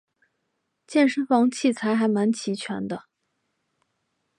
[0.87, 3.03] 健身房器材还蛮齐全的